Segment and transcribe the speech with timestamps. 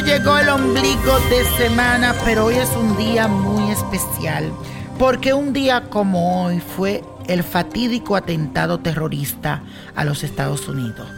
[0.00, 4.52] llegó el ombligo de semana, pero hoy es un día muy especial,
[4.98, 9.62] porque un día como hoy fue el fatídico atentado terrorista
[9.94, 11.08] a los Estados Unidos,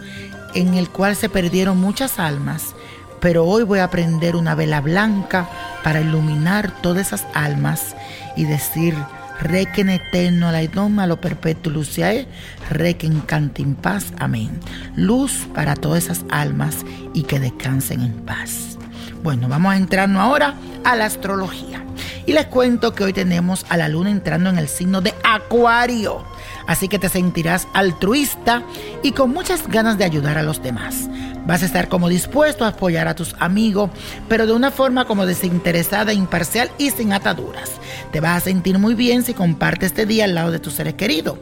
[0.54, 2.74] en el cual se perdieron muchas almas,
[3.20, 5.48] pero hoy voy a prender una vela blanca
[5.82, 7.96] para iluminar todas esas almas
[8.36, 8.94] y decir,
[9.40, 12.26] Requen eterno la idoma lo perpetuo luciae,
[12.70, 14.12] requen en paz.
[14.18, 14.50] Amén.
[14.96, 18.77] Luz para todas esas almas y que descansen en paz.
[19.22, 20.54] Bueno, vamos a entrarnos ahora
[20.84, 21.84] a la astrología.
[22.26, 26.24] Y les cuento que hoy tenemos a la luna entrando en el signo de Acuario.
[26.66, 28.62] Así que te sentirás altruista
[29.02, 31.08] y con muchas ganas de ayudar a los demás.
[31.46, 33.90] Vas a estar como dispuesto a apoyar a tus amigos,
[34.28, 37.70] pero de una forma como desinteresada, imparcial y sin ataduras.
[38.12, 40.94] Te vas a sentir muy bien si compartes este día al lado de tus seres
[40.94, 41.38] queridos.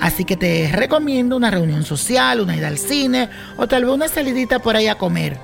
[0.00, 4.08] Así que te recomiendo una reunión social, una ida al cine o tal vez una
[4.08, 5.38] salidita por ahí a comer.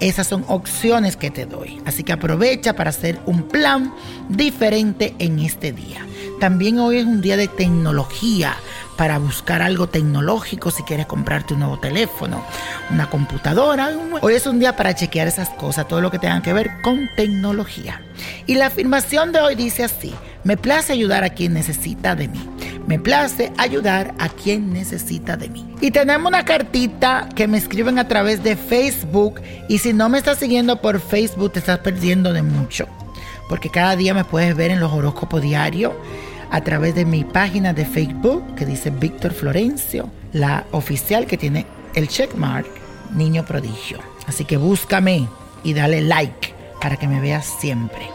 [0.00, 1.80] Esas son opciones que te doy.
[1.84, 3.94] Así que aprovecha para hacer un plan
[4.28, 6.04] diferente en este día.
[6.40, 8.56] También hoy es un día de tecnología
[8.96, 12.42] para buscar algo tecnológico si quieres comprarte un nuevo teléfono,
[12.90, 13.90] una computadora.
[14.20, 17.08] Hoy es un día para chequear esas cosas, todo lo que tenga que ver con
[17.16, 18.02] tecnología.
[18.46, 20.12] Y la afirmación de hoy dice así,
[20.44, 22.55] me place ayudar a quien necesita de mí.
[22.86, 25.66] Me place ayudar a quien necesita de mí.
[25.80, 30.18] Y tenemos una cartita que me escriben a través de Facebook y si no me
[30.18, 32.86] estás siguiendo por Facebook te estás perdiendo de mucho.
[33.48, 35.94] Porque cada día me puedes ver en los horóscopos diarios
[36.52, 41.66] a través de mi página de Facebook que dice Víctor Florencio, la oficial que tiene
[41.94, 42.68] el checkmark
[43.14, 43.98] Niño Prodigio.
[44.28, 45.28] Así que búscame
[45.64, 48.08] y dale like para que me veas siempre.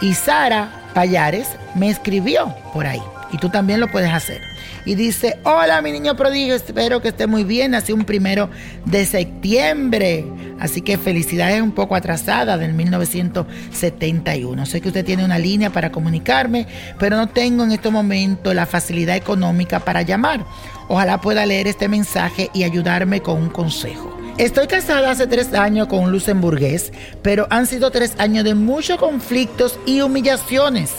[0.00, 4.42] Y Sara Payares me escribió por ahí y tú también lo puedes hacer.
[4.84, 8.48] Y dice, hola mi niño prodigio, espero que esté muy bien, nací un primero
[8.84, 10.24] de septiembre,
[10.60, 14.66] así que felicidades un poco atrasada del 1971.
[14.66, 16.66] Sé que usted tiene una línea para comunicarme,
[16.98, 20.44] pero no tengo en este momento la facilidad económica para llamar.
[20.88, 24.16] Ojalá pueda leer este mensaje y ayudarme con un consejo.
[24.38, 28.98] Estoy casada hace tres años con un luxemburgués, pero han sido tres años de muchos
[28.98, 30.90] conflictos y humillaciones.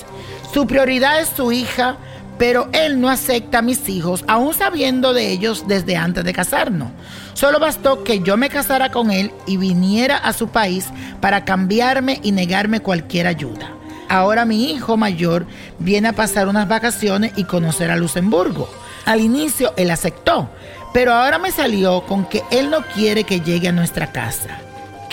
[0.51, 1.97] Su prioridad es su hija,
[2.37, 6.89] pero él no acepta a mis hijos, aún sabiendo de ellos desde antes de casarnos.
[7.33, 10.87] Solo bastó que yo me casara con él y viniera a su país
[11.21, 13.71] para cambiarme y negarme cualquier ayuda.
[14.09, 15.45] Ahora mi hijo mayor
[15.79, 18.69] viene a pasar unas vacaciones y conocer a Luxemburgo.
[19.05, 20.49] Al inicio él aceptó,
[20.93, 24.59] pero ahora me salió con que él no quiere que llegue a nuestra casa.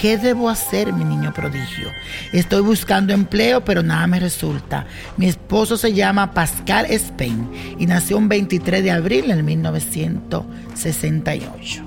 [0.04, 1.88] ¿Qué debo hacer, mi niño prodigio?
[2.34, 4.84] Estoy buscando empleo, pero nada me resulta.
[5.16, 11.82] Mi esposo se llama Pascal Spain y nació un 23 de abril en 1968.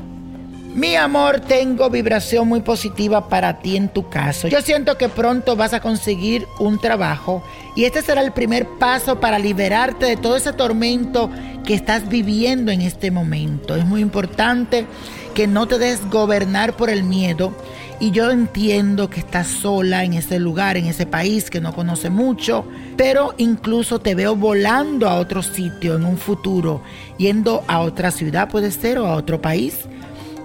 [0.74, 4.48] Mi amor, tengo vibración muy positiva para ti en tu caso.
[4.48, 7.44] Yo siento que pronto vas a conseguir un trabajo
[7.76, 11.30] y este será el primer paso para liberarte de todo ese tormento
[11.64, 13.76] que estás viviendo en este momento.
[13.76, 14.88] Es muy importante
[15.36, 17.54] que no te des gobernar por el miedo
[18.00, 22.10] y yo entiendo que estás sola en ese lugar, en ese país que no conoce
[22.10, 22.66] mucho,
[22.96, 26.82] pero incluso te veo volando a otro sitio en un futuro,
[27.18, 29.80] yendo a otra ciudad puede ser o a otro país.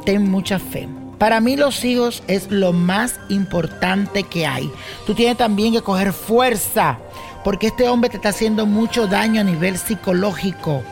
[0.04, 0.88] Ten mucha fe.
[1.18, 4.70] Para mí los hijos es lo más importante que hay.
[5.06, 6.98] Tú tienes también que coger fuerza,
[7.44, 10.82] porque este hombre te está haciendo mucho daño a nivel psicológico.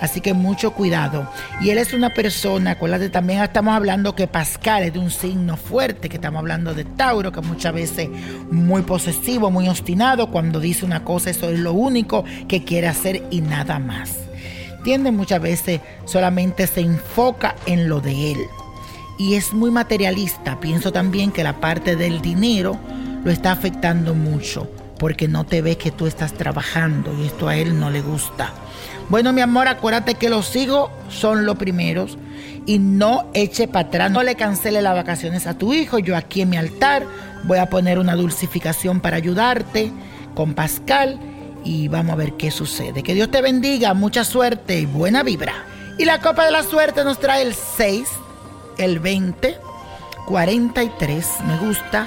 [0.00, 1.28] Así que mucho cuidado.
[1.60, 5.56] Y él es una persona, acuérdate, también estamos hablando que Pascal es de un signo
[5.56, 8.08] fuerte, que estamos hablando de Tauro, que muchas veces
[8.50, 10.30] muy posesivo, muy obstinado.
[10.30, 14.16] Cuando dice una cosa, eso es lo único que quiere hacer y nada más.
[14.84, 18.38] Tiende muchas veces solamente se enfoca en lo de él.
[19.18, 20.60] Y es muy materialista.
[20.60, 22.78] Pienso también que la parte del dinero
[23.24, 27.56] lo está afectando mucho porque no te ve que tú estás trabajando y esto a
[27.56, 28.52] él no le gusta.
[29.08, 32.18] Bueno, mi amor, acuérdate que los hijos son los primeros
[32.66, 35.98] y no eche para atrás, no le cancele las vacaciones a tu hijo.
[35.98, 37.06] Yo aquí en mi altar
[37.44, 39.90] voy a poner una dulcificación para ayudarte
[40.34, 41.18] con Pascal
[41.64, 43.02] y vamos a ver qué sucede.
[43.02, 45.54] Que Dios te bendiga, mucha suerte y buena vibra.
[45.96, 48.08] Y la copa de la suerte nos trae el 6,
[48.76, 49.56] el 20,
[50.26, 52.06] 43, me gusta,